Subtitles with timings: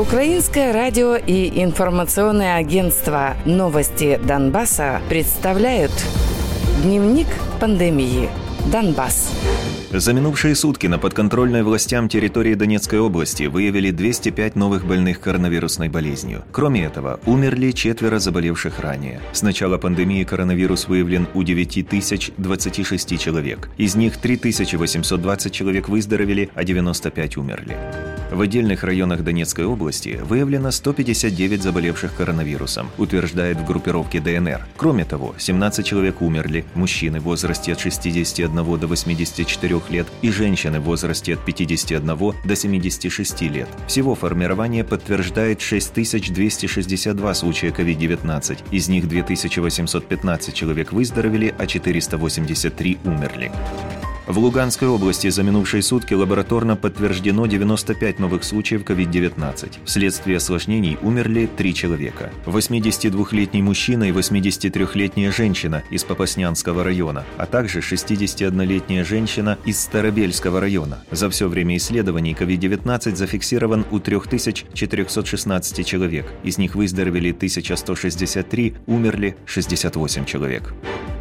[0.00, 5.92] Украинское радио и информационное агентство «Новости Донбасса» представляют
[6.82, 7.26] Дневник
[7.60, 8.30] пандемии.
[8.72, 9.30] Донбасс.
[9.90, 16.44] За минувшие сутки на подконтрольной властям территории Донецкой области выявили 205 новых больных коронавирусной болезнью.
[16.50, 19.20] Кроме этого, умерли четверо заболевших ранее.
[19.32, 23.68] С начала пандемии коронавирус выявлен у 9026 человек.
[23.76, 27.76] Из них 3820 человек выздоровели, а 95 умерли.
[28.30, 34.66] В отдельных районах Донецкой области выявлено 159 заболевших коронавирусом, утверждает в группировке ДНР.
[34.76, 40.78] Кроме того, 17 человек умерли, мужчины в возрасте от 61 до 84 лет и женщины
[40.78, 42.06] в возрасте от 51
[42.44, 43.68] до 76 лет.
[43.88, 53.50] Всего формирование подтверждает 6262 случая COVID-19, из них 2815 человек выздоровели, а 483 умерли.
[54.30, 59.78] В Луганской области за минувшие сутки лабораторно подтверждено 95 новых случаев COVID-19.
[59.84, 62.30] Вследствие осложнений умерли три человека.
[62.46, 71.02] 82-летний мужчина и 83-летняя женщина из Попаснянского района, а также 61-летняя женщина из Старобельского района.
[71.10, 76.26] За все время исследований COVID-19 зафиксирован у 3416 человек.
[76.44, 80.72] Из них выздоровели 1163, умерли 68 человек.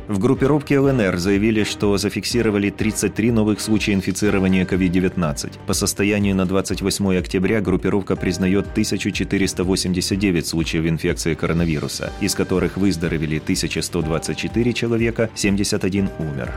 [0.10, 5.60] В группировке ЛНР заявили, что зафиксировали 33 новых случая инфицирования COVID-19.
[5.68, 14.74] По состоянию на 28 октября группировка признает 1489 случаев инфекции коронавируса, из которых выздоровели 1124
[14.74, 16.56] человека, 71 умер.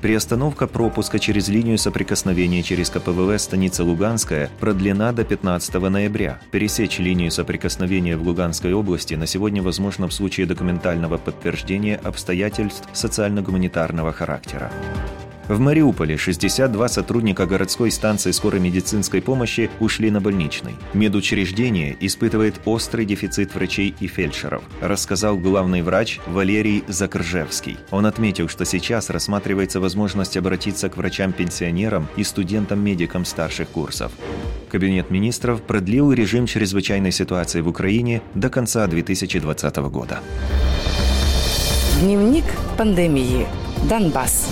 [0.00, 6.38] Приостановка пропуска через линию соприкосновения через КПВВ станица Луганская продлена до 15 ноября.
[6.52, 14.12] Пересечь линию соприкосновения в Луганской области на сегодня возможно в случае документального подтверждения обстоятельств социально-гуманитарного
[14.12, 14.70] характера.
[15.48, 20.76] В Мариуполе 62 сотрудника городской станции скорой медицинской помощи ушли на больничный.
[20.92, 27.78] Медучреждение испытывает острый дефицит врачей и фельдшеров, рассказал главный врач Валерий Закржевский.
[27.90, 34.12] Он отметил, что сейчас рассматривается возможность обратиться к врачам-пенсионерам и студентам-медикам старших курсов.
[34.70, 40.20] Кабинет министров продлил режим чрезвычайной ситуации в Украине до конца 2020 года.
[42.02, 42.44] Дневник
[42.76, 43.46] пандемии.
[43.88, 44.46] Донбасс.